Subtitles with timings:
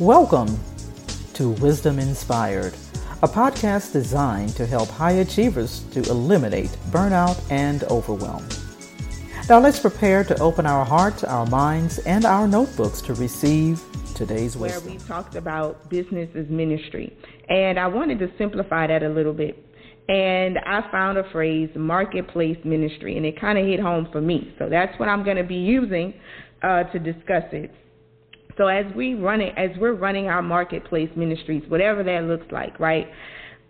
[0.00, 0.58] Welcome
[1.34, 2.72] to Wisdom Inspired,
[3.22, 8.48] a podcast designed to help high achievers to eliminate burnout and overwhelm.
[9.50, 13.82] Now let's prepare to open our hearts, our minds, and our notebooks to receive
[14.14, 14.84] today's wisdom.
[14.86, 17.14] Where we talked about business as ministry.
[17.50, 19.62] And I wanted to simplify that a little bit.
[20.08, 24.54] And I found a phrase, marketplace ministry, and it kind of hit home for me.
[24.58, 26.14] So that's what I'm going to be using
[26.62, 27.70] uh, to discuss it.
[28.60, 32.78] So as we run it, as we're running our marketplace ministries, whatever that looks like,
[32.78, 33.08] right?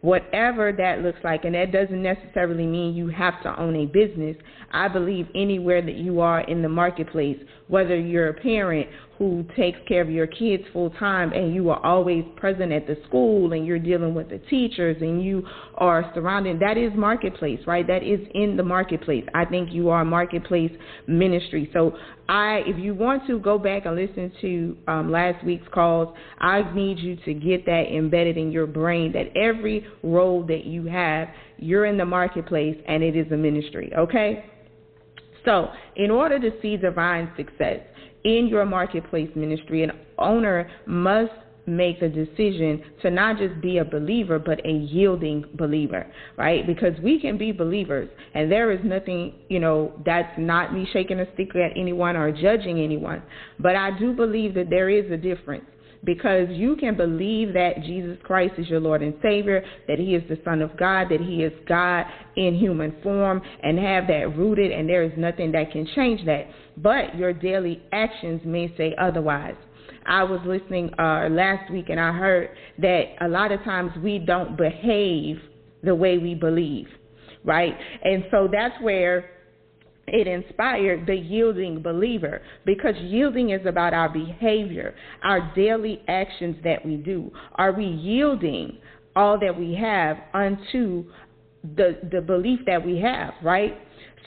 [0.01, 4.37] Whatever that looks like, and that doesn't necessarily mean you have to own a business.
[4.73, 8.89] I believe anywhere that you are in the marketplace, whether you're a parent
[9.21, 12.97] who takes care of your kids full time and you are always present at the
[13.07, 17.87] school and you're dealing with the teachers and you are surrounding that is marketplace right?
[17.87, 19.25] That is in the marketplace.
[19.35, 20.73] I think you are marketplace
[21.07, 21.69] ministry.
[21.75, 21.93] So
[22.31, 26.63] i if you want to go back and listen to um, last week's calls i
[26.75, 31.27] need you to get that embedded in your brain that every role that you have
[31.59, 34.45] you're in the marketplace and it is a ministry okay
[35.45, 37.81] so, in order to see divine success,
[38.25, 41.33] in your marketplace ministry, an owner must
[41.67, 46.67] make the decision to not just be a believer, but a yielding believer, right?
[46.67, 51.21] Because we can be believers, and there is nothing, you know, that's not me shaking
[51.21, 53.23] a stick at anyone or judging anyone.
[53.59, 55.67] But I do believe that there is a difference
[56.05, 60.23] because you can believe that Jesus Christ is your Lord and Savior, that He is
[60.29, 64.73] the Son of God, that He is God in human form, and have that rooted,
[64.73, 66.47] and there is nothing that can change that.
[66.77, 69.57] But your daily actions may say otherwise.
[70.07, 74.19] I was listening uh, last week and I heard that a lot of times we
[74.19, 75.39] don't behave
[75.83, 76.87] the way we believe,
[77.45, 77.77] right?
[78.03, 79.31] And so that's where
[80.13, 86.85] it inspired the yielding believer because yielding is about our behavior, our daily actions that
[86.85, 87.31] we do.
[87.55, 88.79] Are we yielding
[89.17, 91.05] all that we have unto
[91.77, 93.77] the the belief that we have, right?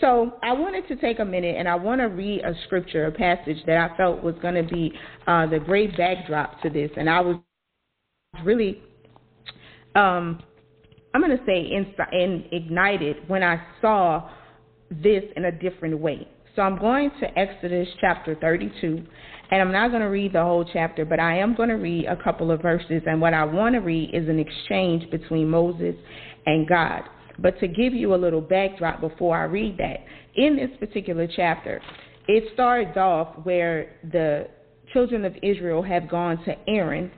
[0.02, 3.12] So I wanted to take a minute and I want to read a scripture, a
[3.12, 4.92] passage that I felt was going to be
[5.28, 7.38] uh, the great backdrop to this, and I was
[8.44, 8.82] really,
[9.96, 10.42] um,
[11.14, 14.30] I'm going to say, in, in ignited when I saw
[15.02, 16.28] this in a different way.
[16.56, 19.04] So I'm going to Exodus chapter 32,
[19.50, 22.06] and I'm not going to read the whole chapter, but I am going to read
[22.06, 23.02] a couple of verses.
[23.08, 25.96] And what I want to read is an exchange between Moses
[26.46, 27.04] and God.
[27.40, 30.06] But to give you a little backdrop before I read that,
[30.36, 31.82] in this particular chapter,
[32.28, 34.48] it starts off where the
[34.92, 37.12] children of Israel have gone to Aaron,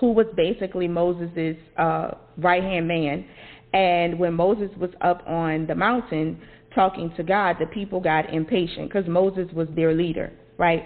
[0.00, 3.24] who was basically Moses' uh, right hand man.
[3.72, 6.40] And when Moses was up on the mountain,
[6.74, 10.84] talking to God, the people got impatient because Moses was their leader, right?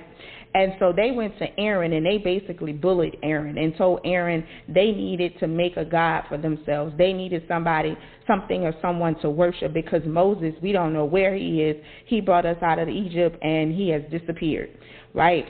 [0.55, 4.93] And so they went to Aaron and they basically bullied Aaron and told Aaron they
[4.93, 6.93] needed to make a God for themselves.
[6.99, 11.63] They needed somebody, something or someone to worship because Moses, we don't know where he
[11.63, 11.77] is.
[12.05, 14.77] He brought us out of Egypt and he has disappeared,
[15.15, 15.47] right?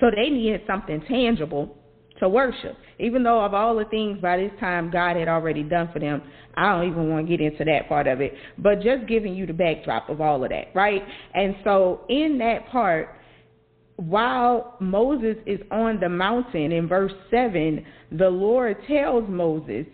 [0.00, 1.77] So they needed something tangible
[2.20, 2.76] to worship.
[2.98, 6.22] Even though of all the things by this time God had already done for them,
[6.56, 8.34] I don't even want to get into that part of it.
[8.58, 11.02] But just giving you the backdrop of all of that, right?
[11.34, 13.10] And so in that part,
[13.96, 19.86] while Moses is on the mountain in verse 7, the Lord tells Moses,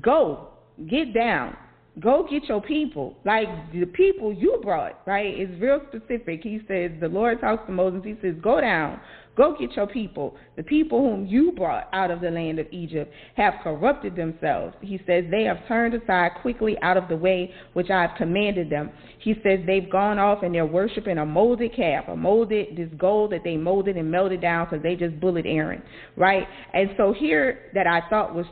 [0.00, 0.48] Go,
[0.88, 1.56] get down,
[2.00, 3.16] go get your people.
[3.24, 5.38] Like the people you brought, right?
[5.38, 6.40] It's real specific.
[6.42, 9.00] He says, the Lord talks to Moses, he says, Go down,
[9.36, 10.34] Go get your people.
[10.56, 14.74] The people whom you brought out of the land of Egypt have corrupted themselves.
[14.80, 18.70] He says they have turned aside quickly out of the way which I have commanded
[18.70, 18.90] them.
[19.18, 23.32] He says they've gone off and they're worshiping a molded calf, a molded, this gold
[23.32, 25.82] that they molded and melted down because they just bullied Aaron,
[26.16, 26.48] right?
[26.72, 28.46] And so here that I thought was,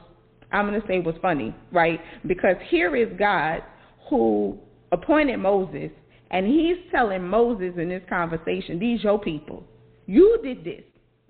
[0.52, 1.98] I'm going to say was funny, right?
[2.26, 3.62] Because here is God
[4.10, 4.58] who
[4.92, 5.90] appointed Moses
[6.30, 9.64] and he's telling Moses in this conversation, these your people.
[10.06, 10.82] You did this,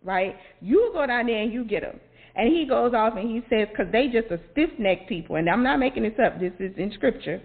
[0.03, 0.37] right?
[0.61, 2.01] You go down there and you get them.
[2.37, 5.37] And he goes off and he says, because they just a stiff-necked people.
[5.37, 6.41] And I'm not making this up.
[6.41, 7.41] This is in Scripture.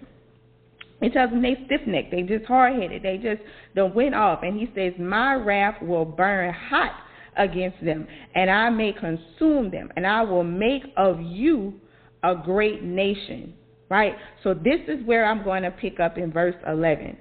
[1.00, 2.10] It tells them they stiff-necked.
[2.10, 3.02] They just hard-headed.
[3.02, 3.40] They just
[3.74, 4.40] don't went off.
[4.42, 6.92] And he says, my wrath will burn hot
[7.36, 11.74] against them, and I may consume them, and I will make of you
[12.24, 13.54] a great nation.
[13.88, 14.14] Right?
[14.44, 17.16] So this is where I'm going to pick up in verse 11.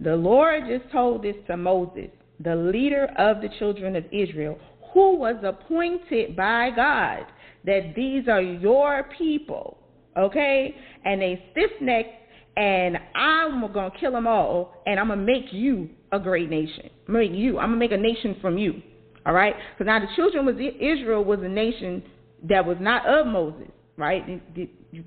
[0.00, 2.10] The Lord just told this to Moses
[2.40, 4.58] the leader of the children of Israel,
[4.92, 7.26] who was appointed by God
[7.64, 9.78] that these are your people,
[10.16, 10.74] okay?
[11.04, 12.14] And they stiff necked,
[12.56, 16.50] and I'm going to kill them all, and I'm going to make you a great
[16.50, 16.90] nation.
[17.08, 18.82] I'm going to make you, I'm going to make a nation from you,
[19.26, 19.54] All right.
[19.78, 22.02] So now the children of Israel was a nation
[22.48, 23.68] that was not of Moses.
[23.96, 24.42] Right.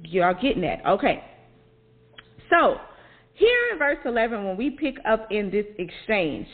[0.04, 0.86] Y'all getting that?
[0.88, 1.24] Okay.
[2.50, 2.78] So
[3.34, 6.48] here in verse 11, when we pick up in this exchange,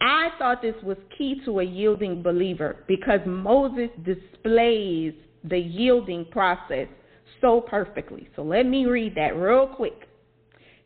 [0.00, 5.12] I thought this was key to a yielding believer because Moses displays
[5.44, 6.88] the yielding process
[7.40, 8.28] so perfectly.
[8.36, 10.08] So let me read that real quick.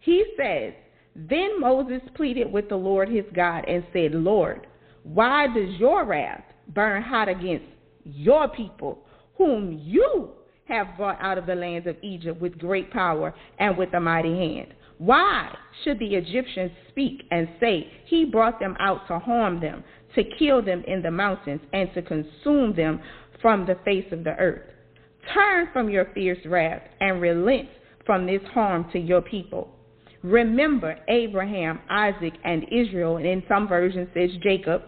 [0.01, 0.73] He says,
[1.15, 4.67] Then Moses pleaded with the Lord his God and said, Lord,
[5.05, 7.67] why does your wrath burn hot against
[8.05, 8.99] your people,
[9.37, 10.31] whom you
[10.67, 14.35] have brought out of the lands of Egypt with great power and with a mighty
[14.35, 14.75] hand?
[15.05, 15.53] Why
[15.83, 19.83] should the Egyptians speak and say, He brought them out to harm them,
[20.15, 23.01] to kill them in the mountains, and to consume them
[23.41, 24.63] from the face of the earth?
[25.35, 27.69] Turn from your fierce wrath and relent
[28.07, 29.75] from this harm to your people.
[30.23, 34.83] Remember Abraham, Isaac, and Israel, and in some versions says Jacob.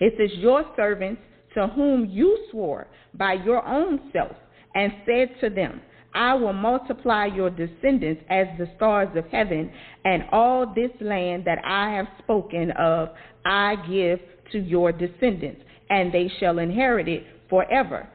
[0.00, 1.22] It says, Your servants
[1.54, 4.34] to whom you swore by your own self,
[4.74, 5.82] and said to them,
[6.14, 9.70] I will multiply your descendants as the stars of heaven,
[10.04, 13.10] and all this land that I have spoken of
[13.44, 14.20] I give
[14.52, 18.08] to your descendants, and they shall inherit it forever.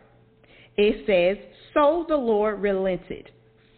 [0.75, 1.43] It says,
[1.73, 3.29] So the Lord relented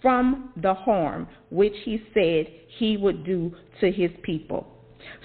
[0.02, 2.46] from the harm which he said
[2.78, 3.52] he would do
[3.82, 4.68] to his people.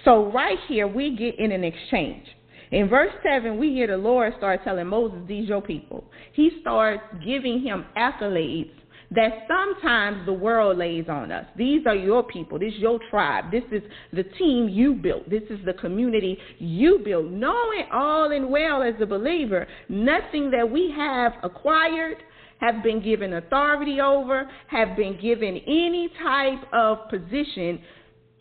[0.05, 2.25] So, right here, we get in an exchange.
[2.71, 6.05] In verse 7, we hear the Lord start telling Moses, These your people.
[6.33, 8.71] He starts giving him accolades
[9.13, 11.45] that sometimes the world lays on us.
[11.57, 12.61] These are your people.
[12.61, 13.51] This is your tribe.
[13.51, 13.83] This is
[14.13, 15.29] the team you built.
[15.29, 17.27] This is the community you built.
[17.27, 22.19] Knowing all and well as a believer, nothing that we have acquired,
[22.59, 27.81] have been given authority over, have been given any type of position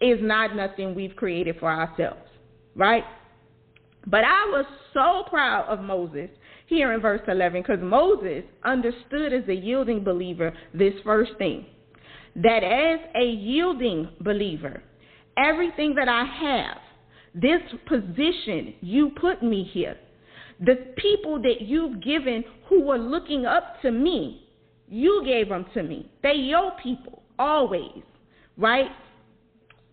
[0.01, 2.21] is not nothing we've created for ourselves.
[2.75, 3.03] Right?
[4.07, 6.29] But I was so proud of Moses
[6.67, 11.65] here in verse 11 because Moses understood as a yielding believer this first thing
[12.35, 14.81] that as a yielding believer,
[15.37, 16.77] everything that I have,
[17.33, 19.97] this position you put me here,
[20.59, 24.47] the people that you've given who were looking up to me,
[24.87, 26.11] you gave them to me.
[26.23, 28.03] They your people, always,
[28.57, 28.89] right?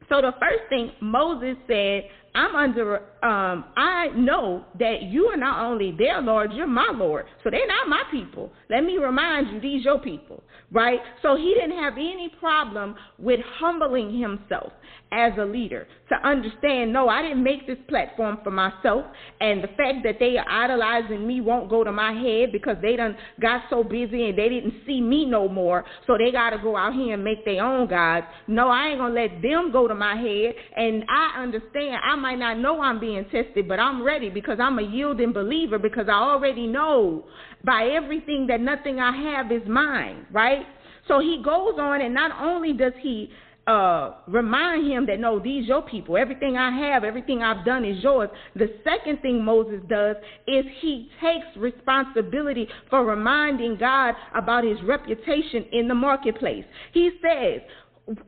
[0.08, 2.04] So the first thing Moses said,
[2.36, 7.24] I'm under, um, I know that you are not only their Lord, you're my Lord.
[7.42, 8.52] So they're not my people.
[8.68, 10.98] Let me remind you, these your people, right?
[11.22, 14.72] So he didn't have any problem with humbling himself
[15.12, 19.04] as a leader to understand, no, I didn't make this platform for myself.
[19.40, 22.96] And the fact that they are idolizing me won't go to my head because they
[22.96, 25.84] done got so busy and they didn't see me no more.
[26.06, 28.26] So they got to go out here and make their own gods.
[28.46, 30.54] No, I ain't going to let them go to my head.
[30.76, 34.80] And I understand I might not know I'm being tested, but I'm ready because I'm
[34.80, 37.24] a yielding believer because I already know
[37.64, 40.66] by everything that nothing I have is mine, right?
[41.06, 43.30] So he goes on, and not only does he
[43.68, 46.16] uh, remind him that no, these your people.
[46.16, 48.28] Everything I have, everything I've done is yours.
[48.56, 50.16] The second thing Moses does
[50.48, 56.64] is he takes responsibility for reminding God about his reputation in the marketplace.
[56.92, 57.60] He says,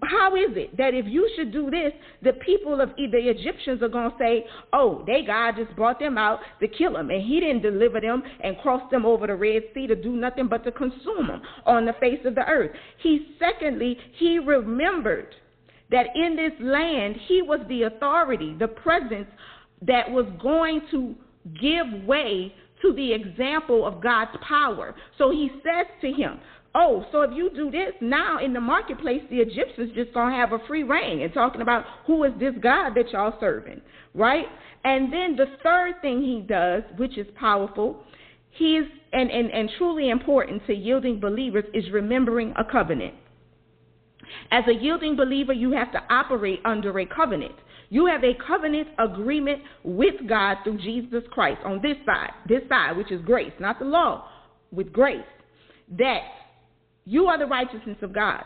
[0.03, 1.93] how is it that if you should do this,
[2.23, 6.19] the people of the Egyptians are going to say, oh, they God just brought them
[6.19, 9.63] out to kill them, and he didn't deliver them and cross them over the Red
[9.75, 12.73] Sea to do nothing but to consume them on the face of the earth.
[13.03, 15.35] He, secondly, he remembered
[15.91, 19.29] that in this land, he was the authority, the presence
[19.87, 21.15] that was going to
[21.61, 22.53] give way
[22.83, 24.95] to the example of God's power.
[25.17, 26.41] So he says to him,
[26.81, 30.53] Oh, so if you do this now in the marketplace, the Egyptians just gonna have
[30.53, 33.81] a free reign and talking about who is this God that y'all serving,
[34.15, 34.45] right?
[34.85, 38.05] And then the third thing he does, which is powerful,
[38.53, 43.15] he's and, and, and truly important to yielding believers is remembering a covenant.
[44.53, 47.57] As a yielding believer, you have to operate under a covenant.
[47.91, 52.97] You have a covenant agreement with God through Jesus Christ on this side, this side,
[52.97, 54.29] which is grace, not the law,
[54.71, 55.25] with grace.
[55.97, 56.21] That
[57.09, 58.45] you are the righteousness of God.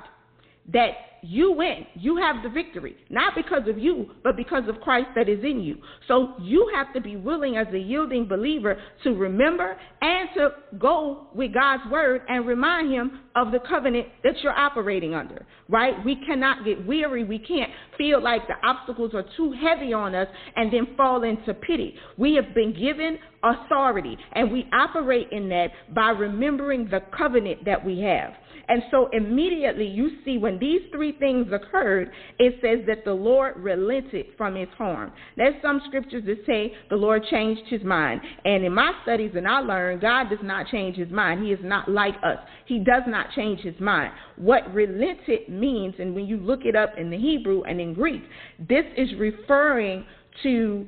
[0.73, 0.93] That
[1.23, 1.87] you win.
[1.95, 2.97] You have the victory.
[3.09, 5.77] Not because of you, but because of Christ that is in you.
[6.09, 11.29] So you have to be willing as a yielding believer to remember and to go
[11.33, 15.47] with God's word and remind him of the covenant that you're operating under.
[15.69, 15.95] Right?
[16.05, 17.23] We cannot get weary.
[17.23, 21.55] We can't feel like the obstacles are too heavy on us and then fall into
[21.55, 21.95] pity.
[22.19, 27.85] We have been given authority and we operate in that by remembering the covenant that
[27.85, 28.33] we have.
[28.69, 33.57] And so immediately you see when these three things occurred, it says that the Lord
[33.57, 35.13] relented from his harm.
[35.37, 38.21] There's some scriptures that say the Lord changed his mind.
[38.45, 41.45] And in my studies and I learned God does not change his mind.
[41.45, 42.39] He is not like us.
[42.67, 44.13] He does not change his mind.
[44.37, 48.23] What relented means, and when you look it up in the Hebrew and in Greek,
[48.59, 50.05] this is referring
[50.43, 50.87] to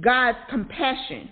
[0.00, 1.28] God's compassion.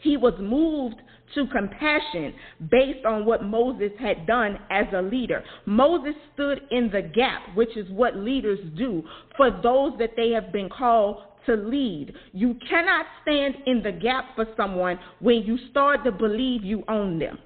[0.00, 0.96] He was moved
[1.34, 2.34] to compassion
[2.70, 5.42] based on what Moses had done as a leader.
[5.66, 9.02] Moses stood in the gap, which is what leaders do
[9.36, 12.12] for those that they have been called to lead.
[12.32, 17.18] You cannot stand in the gap for someone when you start to believe you own
[17.18, 17.38] them.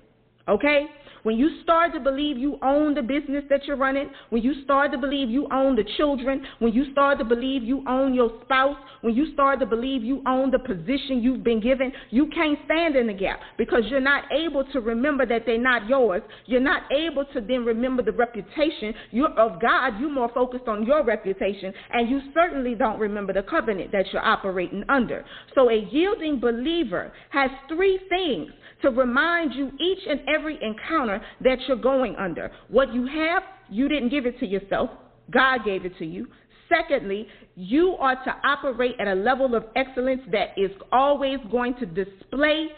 [0.48, 0.86] Okay?
[1.22, 4.92] When you start to believe you own the business that you're running, when you start
[4.92, 8.76] to believe you own the children, when you start to believe you own your spouse,
[9.00, 12.94] when you start to believe you own the position you've been given, you can't stand
[12.94, 16.20] in the gap because you're not able to remember that they're not yours.
[16.44, 19.98] You're not able to then remember the reputation you're, of God.
[19.98, 24.24] You're more focused on your reputation, and you certainly don't remember the covenant that you're
[24.24, 25.24] operating under.
[25.54, 28.50] So a yielding believer has three things
[28.84, 32.50] to remind you each and every encounter that you're going under.
[32.68, 34.90] What you have, you didn't give it to yourself,
[35.30, 36.28] God gave it to you.
[36.68, 37.26] Secondly,
[37.56, 42.68] you are to operate at a level of excellence that is always going to display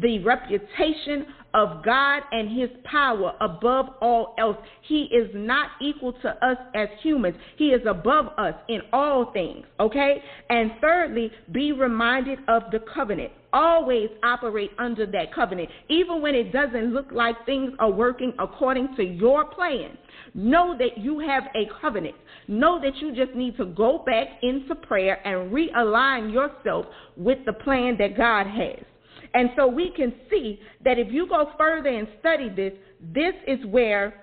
[0.00, 4.56] the reputation of God and his power above all else.
[4.82, 7.36] He is not equal to us as humans.
[7.56, 10.22] He is above us in all things, okay?
[10.48, 13.32] And thirdly, be reminded of the covenant.
[13.52, 15.68] Always operate under that covenant.
[15.88, 19.98] Even when it doesn't look like things are working according to your plan,
[20.34, 22.14] know that you have a covenant.
[22.48, 27.52] Know that you just need to go back into prayer and realign yourself with the
[27.52, 28.82] plan that God has.
[29.34, 32.72] And so we can see that if you go further and study this,
[33.14, 34.21] this is where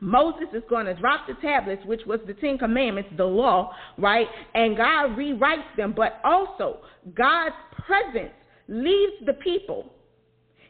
[0.00, 4.26] Moses is going to drop the tablets, which was the Ten Commandments, the law, right?
[4.54, 6.78] And God rewrites them, but also
[7.14, 7.54] God's
[7.86, 8.32] presence
[8.68, 9.92] leaves the people.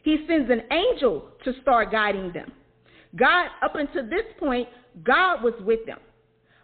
[0.03, 2.51] He sends an angel to start guiding them.
[3.15, 4.67] God, up until this point,
[5.03, 5.99] God was with them.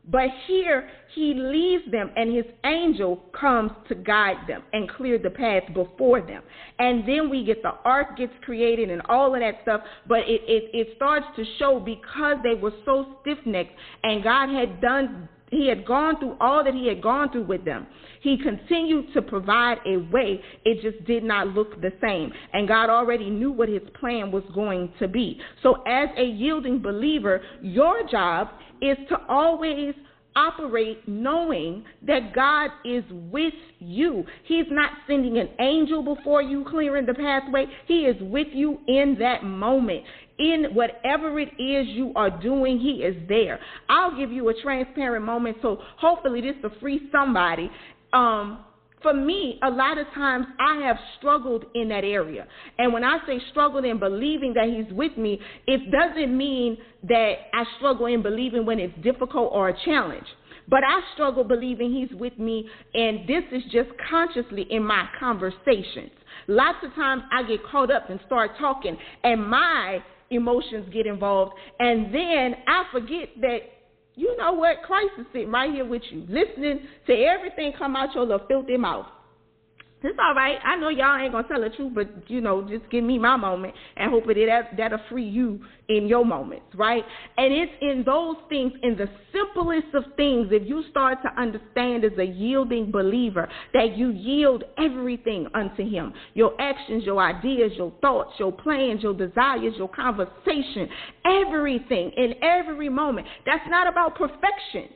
[0.07, 5.31] But here he leaves them and his angel comes to guide them and clear the
[5.31, 6.43] path before them.
[6.77, 9.81] And then we get the ark gets created and all of that stuff.
[10.07, 13.71] But it, it, it starts to show because they were so stiff necked
[14.03, 17.63] and God had done he had gone through all that he had gone through with
[17.65, 17.88] them.
[18.25, 20.41] He continued to provide a way.
[20.63, 22.32] It just did not look the same.
[22.53, 25.39] And God already knew what his plan was going to be.
[25.62, 28.48] So, as a yielding believer, your job
[28.82, 29.94] is to always
[30.36, 34.25] operate knowing that God is with you.
[34.46, 37.67] He's not sending an angel before you clearing the pathway.
[37.88, 40.03] He is with you in that moment.
[40.38, 43.58] In whatever it is you are doing, He is there.
[43.88, 47.72] I'll give you a transparent moment, so hopefully this will free somebody.
[48.13, 48.65] Um,
[49.05, 52.47] for me, a lot of times I have struggled in that area.
[52.79, 57.33] And when I say struggled in believing that He's with me, it doesn't mean that
[57.53, 60.25] I struggle in believing when it's difficult or a challenge.
[60.67, 66.09] But I struggle believing He's with me, and this is just consciously in my conversations.
[66.47, 71.53] Lots of times I get caught up and start talking, and my emotions get involved,
[71.79, 73.59] and then I forget that
[74.15, 74.81] you know what?
[74.84, 78.77] Christ is sitting right here with you, listening to everything come out your little filthy
[78.77, 79.07] mouth.
[80.05, 80.59] It's all right.
[80.63, 83.35] I know y'all ain't gonna tell the truth, but you know, just give me my
[83.35, 85.59] moment and hope that that that'll free you
[85.89, 87.03] in your moments, right?
[87.38, 92.05] And it's in those things, in the simplest of things, if you start to understand
[92.05, 97.91] as a yielding believer that you yield everything unto Him, your actions, your ideas, your
[98.01, 100.88] thoughts, your plans, your desires, your conversation,
[101.25, 103.25] everything in every moment.
[103.47, 104.89] That's not about perfection.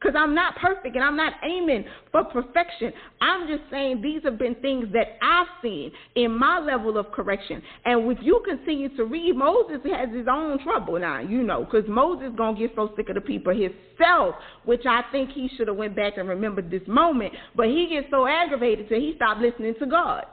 [0.00, 2.92] Because I'm not perfect and I'm not aiming for perfection.
[3.20, 7.60] I'm just saying these have been things that I've seen in my level of correction.
[7.84, 11.88] And if you continue to read, Moses has his own trouble now, you know, because
[11.88, 15.66] Moses going to get so sick of the people himself, which I think he should
[15.66, 17.32] have went back and remembered this moment.
[17.56, 20.26] But he gets so aggravated till he stopped listening to God.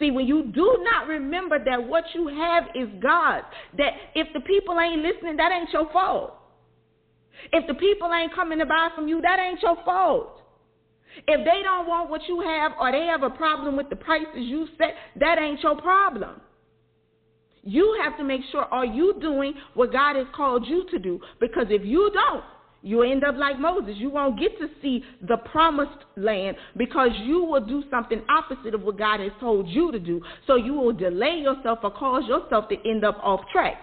[0.00, 3.46] See, when you do not remember that what you have is God's,
[3.76, 6.37] that if the people ain't listening, that ain't your fault.
[7.52, 10.42] If the people ain't coming to buy from you, that ain't your fault.
[11.26, 14.28] If they don't want what you have or they have a problem with the prices
[14.34, 16.40] you set, that ain't your problem.
[17.62, 21.20] You have to make sure are you doing what God has called you to do?
[21.40, 22.44] Because if you don't,
[22.82, 23.94] you end up like Moses.
[23.96, 28.82] You won't get to see the promised land because you will do something opposite of
[28.82, 30.22] what God has told you to do.
[30.46, 33.76] So you will delay yourself or cause yourself to end up off track.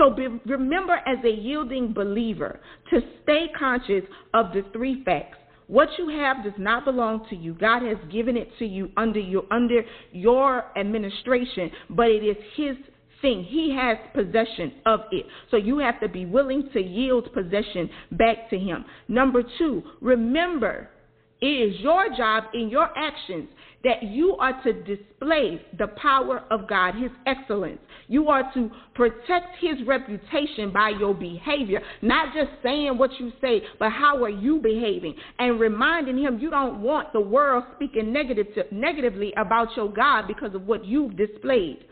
[0.00, 4.02] So be, remember, as a yielding believer, to stay conscious
[4.32, 5.36] of the three facts.
[5.66, 7.52] What you have does not belong to you.
[7.54, 12.76] God has given it to you under your under your administration, but it is His
[13.20, 13.44] thing.
[13.44, 15.26] He has possession of it.
[15.50, 18.86] So you have to be willing to yield possession back to Him.
[19.06, 20.88] Number two, remember
[21.40, 23.48] it is your job in your actions
[23.82, 27.78] that you are to display the power of God, His excellence.
[28.08, 33.62] You are to protect His reputation by your behavior, not just saying what you say,
[33.78, 38.48] but how are you behaving, and reminding Him you don't want the world speaking negative
[38.54, 41.84] to, negatively about your God because of what you've displayed.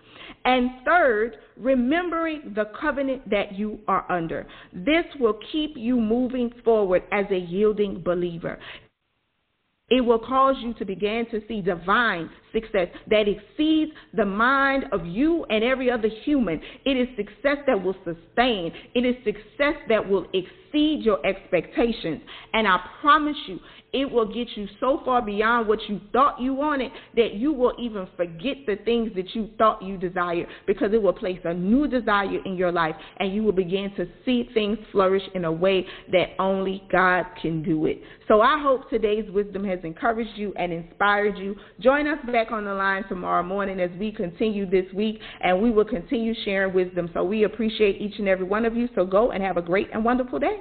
[0.45, 4.47] And third, remembering the covenant that you are under.
[4.73, 8.59] This will keep you moving forward as a yielding believer.
[9.91, 15.07] It will cause you to begin to see divine success that exceeds the mind of
[15.07, 16.61] you and every other human.
[16.85, 18.73] It is success that will sustain.
[18.95, 22.21] It is success that will exceed your expectations.
[22.53, 23.59] And I promise you,
[23.93, 27.73] it will get you so far beyond what you thought you wanted that you will
[27.79, 31.89] even forget the things that you thought you desired because it will place a new
[31.89, 35.87] desire in your life and you will begin to see things flourish in a way
[36.13, 38.01] that only God can do it.
[38.27, 41.57] So I hope today's wisdom has encouraged you and inspired you.
[41.81, 45.71] Join us back on the line tomorrow morning as we continue this week and we
[45.71, 47.11] will continue sharing wisdom.
[47.15, 48.89] So we appreciate each and every one of you.
[48.95, 50.61] So go and have a great and wonderful day.